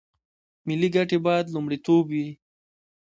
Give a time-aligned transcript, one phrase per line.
[0.67, 2.27] ملي ګټې باید لومړیتوب وي